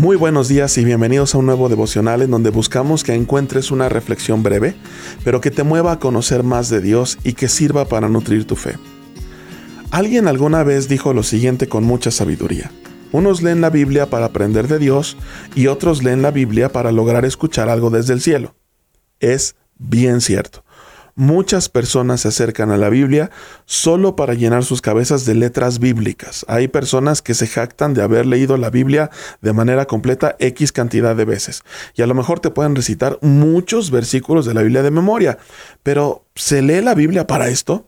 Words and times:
Muy 0.00 0.16
buenos 0.16 0.48
días 0.48 0.78
y 0.78 0.84
bienvenidos 0.86 1.34
a 1.34 1.38
un 1.38 1.44
nuevo 1.44 1.68
devocional 1.68 2.22
en 2.22 2.30
donde 2.30 2.48
buscamos 2.48 3.04
que 3.04 3.12
encuentres 3.12 3.70
una 3.70 3.90
reflexión 3.90 4.42
breve, 4.42 4.74
pero 5.24 5.42
que 5.42 5.50
te 5.50 5.62
mueva 5.62 5.92
a 5.92 5.98
conocer 5.98 6.42
más 6.42 6.70
de 6.70 6.80
Dios 6.80 7.18
y 7.22 7.34
que 7.34 7.50
sirva 7.50 7.84
para 7.84 8.08
nutrir 8.08 8.46
tu 8.46 8.56
fe. 8.56 8.78
Alguien 9.90 10.26
alguna 10.26 10.62
vez 10.62 10.88
dijo 10.88 11.12
lo 11.12 11.22
siguiente 11.22 11.68
con 11.68 11.84
mucha 11.84 12.10
sabiduría. 12.10 12.70
Unos 13.12 13.42
leen 13.42 13.60
la 13.60 13.68
Biblia 13.68 14.08
para 14.08 14.24
aprender 14.24 14.68
de 14.68 14.78
Dios 14.78 15.18
y 15.54 15.66
otros 15.66 16.02
leen 16.02 16.22
la 16.22 16.30
Biblia 16.30 16.72
para 16.72 16.92
lograr 16.92 17.26
escuchar 17.26 17.68
algo 17.68 17.90
desde 17.90 18.14
el 18.14 18.22
cielo. 18.22 18.54
Es 19.18 19.54
bien 19.76 20.22
cierto. 20.22 20.64
Muchas 21.20 21.68
personas 21.68 22.22
se 22.22 22.28
acercan 22.28 22.70
a 22.70 22.78
la 22.78 22.88
Biblia 22.88 23.30
solo 23.66 24.16
para 24.16 24.32
llenar 24.32 24.64
sus 24.64 24.80
cabezas 24.80 25.26
de 25.26 25.34
letras 25.34 25.78
bíblicas. 25.78 26.46
Hay 26.48 26.68
personas 26.68 27.20
que 27.20 27.34
se 27.34 27.46
jactan 27.46 27.92
de 27.92 28.00
haber 28.00 28.24
leído 28.24 28.56
la 28.56 28.70
Biblia 28.70 29.10
de 29.42 29.52
manera 29.52 29.84
completa 29.84 30.34
X 30.38 30.72
cantidad 30.72 31.14
de 31.14 31.26
veces. 31.26 31.62
Y 31.94 32.00
a 32.00 32.06
lo 32.06 32.14
mejor 32.14 32.40
te 32.40 32.48
pueden 32.48 32.74
recitar 32.74 33.18
muchos 33.20 33.90
versículos 33.90 34.46
de 34.46 34.54
la 34.54 34.62
Biblia 34.62 34.82
de 34.82 34.90
memoria. 34.90 35.36
Pero 35.82 36.24
¿se 36.36 36.62
lee 36.62 36.80
la 36.80 36.94
Biblia 36.94 37.26
para 37.26 37.48
esto? 37.48 37.86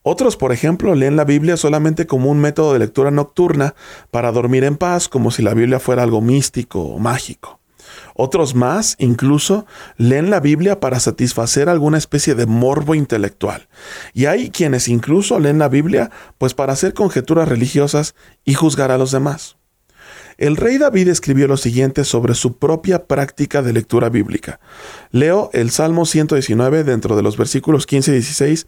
Otros, 0.00 0.38
por 0.38 0.50
ejemplo, 0.50 0.94
leen 0.94 1.16
la 1.16 1.26
Biblia 1.26 1.58
solamente 1.58 2.06
como 2.06 2.30
un 2.30 2.40
método 2.40 2.72
de 2.72 2.78
lectura 2.78 3.10
nocturna 3.10 3.74
para 4.10 4.32
dormir 4.32 4.64
en 4.64 4.78
paz, 4.78 5.10
como 5.10 5.30
si 5.30 5.42
la 5.42 5.52
Biblia 5.52 5.78
fuera 5.78 6.04
algo 6.04 6.22
místico 6.22 6.80
o 6.80 6.98
mágico. 6.98 7.60
Otros 8.14 8.54
más 8.54 8.96
incluso 8.98 9.66
leen 9.96 10.30
la 10.30 10.40
Biblia 10.40 10.80
para 10.80 11.00
satisfacer 11.00 11.68
alguna 11.68 11.98
especie 11.98 12.34
de 12.34 12.46
morbo 12.46 12.94
intelectual. 12.94 13.68
Y 14.12 14.26
hay 14.26 14.50
quienes 14.50 14.88
incluso 14.88 15.38
leen 15.38 15.58
la 15.58 15.68
Biblia 15.68 16.10
pues 16.38 16.54
para 16.54 16.72
hacer 16.72 16.94
conjeturas 16.94 17.48
religiosas 17.48 18.14
y 18.44 18.54
juzgar 18.54 18.90
a 18.90 18.98
los 18.98 19.12
demás. 19.12 19.56
El 20.38 20.56
rey 20.56 20.78
David 20.78 21.08
escribió 21.08 21.46
lo 21.46 21.56
siguiente 21.56 22.04
sobre 22.04 22.34
su 22.34 22.56
propia 22.58 23.06
práctica 23.06 23.62
de 23.62 23.72
lectura 23.72 24.08
bíblica. 24.08 24.60
Leo 25.10 25.50
el 25.52 25.70
Salmo 25.70 26.06
119 26.06 26.84
dentro 26.84 27.16
de 27.16 27.22
los 27.22 27.36
versículos 27.36 27.86
15 27.86 28.10
y 28.10 28.14
16. 28.14 28.66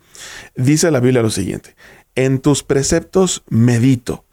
Dice 0.56 0.90
la 0.90 1.00
Biblia 1.00 1.22
lo 1.22 1.30
siguiente. 1.30 1.74
En 2.14 2.38
tus 2.38 2.62
preceptos 2.62 3.42
medito 3.48 4.24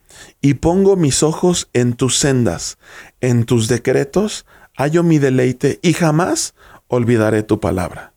y 0.42 0.56
pongo 0.56 0.96
mis 0.96 1.24
ojos 1.24 1.70
en 1.74 1.94
tus 1.94 2.18
sendas, 2.18 2.78
en 3.22 3.46
tus 3.46 3.68
decretos 3.68 4.46
hallo 4.82 5.04
mi 5.04 5.20
deleite 5.20 5.80
y 5.82 5.94
jamás 5.94 6.56
olvidaré 6.88 7.44
tu 7.44 7.60
palabra. 7.60 8.14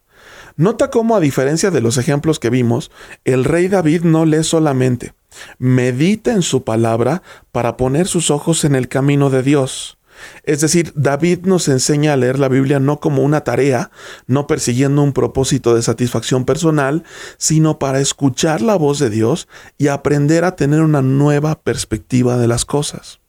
Nota 0.57 0.91
cómo, 0.91 1.17
a 1.17 1.21
diferencia 1.21 1.71
de 1.71 1.81
los 1.81 1.99
ejemplos 1.99 2.39
que 2.39 2.49
vimos, 2.49 2.91
el 3.25 3.45
rey 3.45 3.69
David 3.69 4.03
no 4.03 4.25
lee 4.25 4.45
solamente, 4.45 5.15
medita 5.59 6.33
en 6.33 6.43
su 6.43 6.63
palabra 6.63 7.23
para 7.51 7.77
poner 7.77 8.07
sus 8.07 8.31
ojos 8.31 8.65
en 8.65 8.77
el 8.77 8.89
camino 8.89 9.31
de 9.31 9.43
Dios. 9.43 9.99
Es 10.45 10.61
decir, 10.61 10.93
David 10.95 11.41
nos 11.45 11.67
enseña 11.67 12.13
a 12.13 12.17
leer 12.17 12.39
la 12.39 12.49
Biblia 12.49 12.79
no 12.79 13.01
como 13.01 13.23
una 13.25 13.43
tarea, 13.43 13.91
no 14.29 14.47
persiguiendo 14.47 15.03
un 15.03 15.13
propósito 15.13 15.75
de 15.75 15.83
satisfacción 15.83 16.45
personal, 16.45 17.03
sino 17.37 17.81
para 17.81 17.99
escuchar 17.99 18.61
la 18.61 18.77
voz 18.77 19.01
de 19.01 19.11
Dios 19.11 19.49
y 19.77 19.89
aprender 19.89 20.45
a 20.45 20.55
tener 20.55 20.83
una 20.83 21.03
nueva 21.03 21.61
perspectiva 21.61 22.37
de 22.37 22.47
las 22.47 22.65
cosas. 22.65 23.24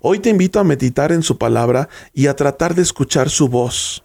Hoy 0.00 0.18
te 0.18 0.30
invito 0.30 0.60
a 0.60 0.64
meditar 0.64 1.12
en 1.12 1.22
su 1.22 1.38
palabra 1.38 1.88
y 2.12 2.26
a 2.26 2.36
tratar 2.36 2.74
de 2.74 2.82
escuchar 2.82 3.30
su 3.30 3.48
voz. 3.48 4.04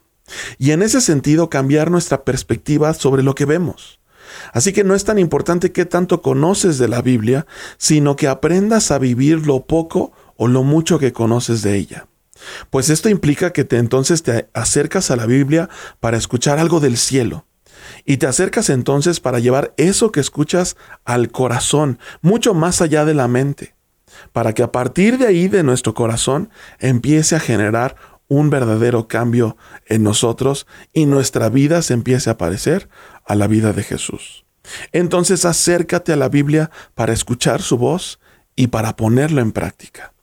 Y 0.57 0.71
en 0.71 0.81
ese 0.81 1.01
sentido 1.01 1.49
cambiar 1.49 1.91
nuestra 1.91 2.23
perspectiva 2.23 2.93
sobre 2.93 3.23
lo 3.23 3.35
que 3.35 3.45
vemos. 3.45 3.99
Así 4.53 4.73
que 4.73 4.83
no 4.83 4.95
es 4.95 5.03
tan 5.03 5.19
importante 5.19 5.71
qué 5.71 5.85
tanto 5.85 6.21
conoces 6.21 6.77
de 6.77 6.87
la 6.87 7.01
Biblia, 7.01 7.45
sino 7.77 8.15
que 8.15 8.27
aprendas 8.27 8.91
a 8.91 8.99
vivir 8.99 9.45
lo 9.45 9.65
poco 9.65 10.13
o 10.37 10.47
lo 10.47 10.63
mucho 10.63 10.97
que 10.99 11.13
conoces 11.13 11.61
de 11.61 11.75
ella. 11.75 12.07
Pues 12.69 12.89
esto 12.89 13.09
implica 13.09 13.53
que 13.53 13.63
te 13.63 13.77
entonces 13.77 14.23
te 14.23 14.49
acercas 14.53 15.11
a 15.11 15.15
la 15.15 15.25
Biblia 15.25 15.69
para 15.99 16.17
escuchar 16.17 16.59
algo 16.59 16.79
del 16.79 16.97
cielo. 16.97 17.45
Y 18.05 18.17
te 18.17 18.27
acercas 18.27 18.69
entonces 18.69 19.19
para 19.19 19.39
llevar 19.39 19.73
eso 19.77 20.11
que 20.11 20.19
escuchas 20.19 20.77
al 21.05 21.31
corazón, 21.31 21.99
mucho 22.21 22.53
más 22.53 22.81
allá 22.81 23.05
de 23.05 23.13
la 23.13 23.27
mente 23.27 23.75
para 24.31 24.53
que 24.53 24.63
a 24.63 24.71
partir 24.71 25.17
de 25.17 25.27
ahí 25.27 25.47
de 25.47 25.63
nuestro 25.63 25.93
corazón 25.93 26.49
empiece 26.79 27.35
a 27.35 27.39
generar 27.39 27.95
un 28.27 28.49
verdadero 28.49 29.07
cambio 29.07 29.57
en 29.85 30.03
nosotros 30.03 30.65
y 30.91 31.05
nuestra 31.05 31.49
vida 31.49 31.81
se 31.81 31.93
empiece 31.93 32.29
a 32.29 32.37
parecer 32.37 32.89
a 33.25 33.35
la 33.35 33.47
vida 33.47 33.73
de 33.73 33.83
Jesús. 33.83 34.45
Entonces 34.91 35.45
acércate 35.45 36.13
a 36.13 36.17
la 36.17 36.29
Biblia 36.29 36.71
para 36.95 37.13
escuchar 37.13 37.61
su 37.61 37.77
voz 37.77 38.19
y 38.55 38.67
para 38.67 38.95
ponerlo 38.95 39.41
en 39.41 39.51
práctica. 39.51 40.13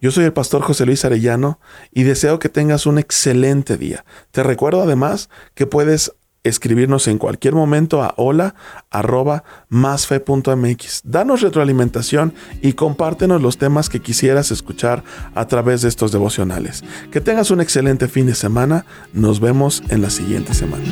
Yo 0.00 0.10
soy 0.10 0.24
el 0.24 0.32
pastor 0.32 0.62
José 0.62 0.84
Luis 0.86 1.04
Arellano 1.04 1.60
y 1.90 2.02
deseo 2.02 2.38
que 2.38 2.48
tengas 2.48 2.86
un 2.86 2.98
excelente 2.98 3.76
día. 3.76 4.04
Te 4.32 4.42
recuerdo 4.42 4.82
además 4.82 5.30
que 5.54 5.66
puedes 5.66 6.12
escribirnos 6.44 7.08
en 7.08 7.18
cualquier 7.18 7.54
momento 7.54 8.02
a 8.02 8.14
hola 8.16 8.54
arroba 8.90 9.44
másfe.mx. 9.68 11.00
Danos 11.04 11.40
retroalimentación 11.40 12.34
y 12.62 12.74
compártenos 12.74 13.42
los 13.42 13.58
temas 13.58 13.88
que 13.88 14.00
quisieras 14.00 14.50
escuchar 14.50 15.02
a 15.34 15.46
través 15.46 15.82
de 15.82 15.88
estos 15.88 16.12
devocionales. 16.12 16.84
Que 17.10 17.20
tengas 17.20 17.50
un 17.50 17.60
excelente 17.60 18.08
fin 18.08 18.26
de 18.26 18.34
semana. 18.34 18.84
Nos 19.12 19.40
vemos 19.40 19.82
en 19.88 20.02
la 20.02 20.10
siguiente 20.10 20.54
semana. 20.54 20.84